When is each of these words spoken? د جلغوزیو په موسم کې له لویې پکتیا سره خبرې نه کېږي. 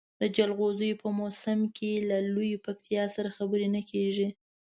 د 0.21 0.23
جلغوزیو 0.35 0.99
په 1.03 1.07
موسم 1.19 1.59
کې 1.77 1.91
له 2.09 2.17
لویې 2.33 2.57
پکتیا 2.65 3.03
سره 3.15 3.29
خبرې 3.37 3.67
نه 3.75 3.81
کېږي. 3.91 4.27